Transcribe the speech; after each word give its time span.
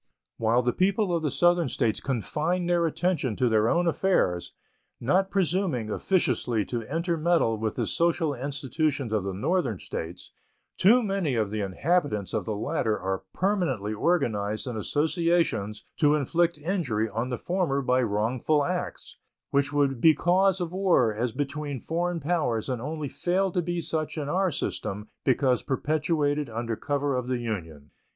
While 0.37 0.63
the 0.63 0.73
people 0.73 1.15
of 1.15 1.21
the 1.21 1.29
Southern 1.29 1.69
States 1.69 1.99
confine 1.99 2.65
their 2.65 2.87
attention 2.87 3.35
to 3.35 3.47
their 3.47 3.69
own 3.69 3.85
affairs, 3.85 4.51
not 4.99 5.29
presuming 5.29 5.91
officiously 5.91 6.65
to 6.65 6.81
intermeddle 6.91 7.59
with 7.59 7.75
the 7.75 7.85
social 7.85 8.33
institutions 8.33 9.13
of 9.13 9.23
the 9.23 9.33
Northern 9.35 9.77
States, 9.77 10.31
too 10.75 11.03
many 11.03 11.35
of 11.35 11.51
the 11.51 11.61
inhabitants 11.61 12.33
of 12.33 12.45
the 12.45 12.55
latter 12.55 12.99
are 12.99 13.25
permanently 13.31 13.93
organized 13.93 14.65
in 14.65 14.75
associations 14.75 15.85
to 15.97 16.15
inflict 16.15 16.57
injury 16.57 17.07
on 17.07 17.29
the 17.29 17.37
former 17.37 17.83
by 17.83 18.01
wrongful 18.01 18.63
acts, 18.65 19.19
which 19.51 19.71
would 19.71 20.01
be 20.01 20.15
cause 20.15 20.59
of 20.59 20.71
war 20.71 21.13
as 21.13 21.31
between 21.31 21.79
foreign 21.79 22.19
powers 22.19 22.69
and 22.69 22.81
only 22.81 23.07
fail 23.07 23.51
to 23.51 23.61
be 23.61 23.79
such 23.79 24.17
in 24.17 24.27
our 24.29 24.49
system 24.49 25.09
because 25.23 25.61
perpetrated 25.61 26.49
under 26.49 26.75
cover 26.75 27.15
of 27.15 27.27
the 27.27 27.37
Union. 27.37 27.91